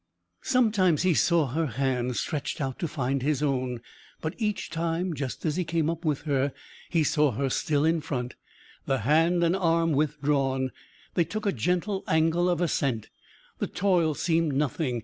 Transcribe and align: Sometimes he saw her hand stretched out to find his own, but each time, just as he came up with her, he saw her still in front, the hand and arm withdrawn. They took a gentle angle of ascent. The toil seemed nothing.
Sometimes 0.41 1.03
he 1.03 1.13
saw 1.13 1.45
her 1.49 1.67
hand 1.67 2.15
stretched 2.15 2.59
out 2.59 2.79
to 2.79 2.87
find 2.87 3.21
his 3.21 3.43
own, 3.43 3.81
but 4.19 4.33
each 4.39 4.71
time, 4.71 5.13
just 5.13 5.45
as 5.45 5.57
he 5.57 5.63
came 5.63 5.91
up 5.91 6.03
with 6.03 6.21
her, 6.21 6.53
he 6.89 7.03
saw 7.03 7.33
her 7.33 7.51
still 7.51 7.85
in 7.85 8.01
front, 8.01 8.33
the 8.87 9.01
hand 9.01 9.43
and 9.43 9.55
arm 9.55 9.91
withdrawn. 9.91 10.71
They 11.13 11.23
took 11.23 11.45
a 11.45 11.51
gentle 11.51 12.03
angle 12.07 12.49
of 12.49 12.61
ascent. 12.61 13.11
The 13.59 13.67
toil 13.67 14.15
seemed 14.15 14.53
nothing. 14.55 14.99